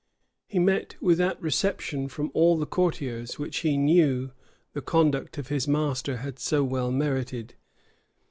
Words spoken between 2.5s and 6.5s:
the courtiers which he knew the conduct of his master had